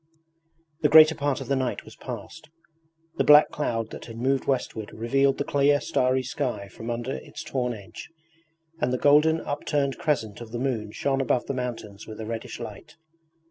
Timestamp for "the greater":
0.81-1.13